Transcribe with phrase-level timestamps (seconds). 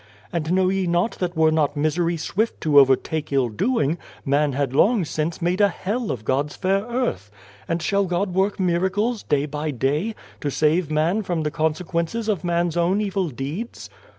[0.33, 4.73] And know ye not that were not misery swift to overtake ill doing, man had
[4.73, 5.59] long since made?.
[5.59, 7.29] hell of God's fair earth?
[7.67, 12.43] And shall God work miracles, day by day, to save man from the consequences of
[12.43, 13.91] man's own evil deeds